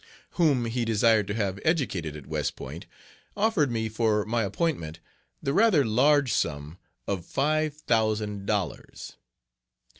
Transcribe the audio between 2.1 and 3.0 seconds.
at West Point,